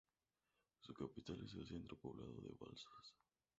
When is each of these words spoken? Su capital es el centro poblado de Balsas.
Su 0.79 0.95
capital 0.95 1.43
es 1.45 1.53
el 1.53 1.67
centro 1.67 1.95
poblado 1.95 2.41
de 2.41 2.55
Balsas. 2.59 3.13